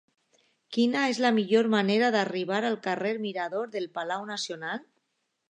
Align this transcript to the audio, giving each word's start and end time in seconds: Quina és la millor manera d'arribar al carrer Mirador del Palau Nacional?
Quina 0.77 1.03
és 1.09 1.19
la 1.25 1.31
millor 1.35 1.69
manera 1.73 2.09
d'arribar 2.15 2.63
al 2.71 2.79
carrer 2.89 3.13
Mirador 3.27 3.71
del 3.77 3.87
Palau 4.01 4.27
Nacional? 4.33 4.85